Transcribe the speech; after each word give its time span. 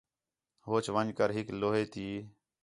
ہوچ 0.67 0.85
ون٘ڄ 0.95 1.09
کر 1.17 1.29
ہِک 1.35 1.47
لوہے 1.59 1.83
تی 1.93 2.07